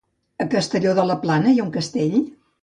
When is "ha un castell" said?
1.61-2.19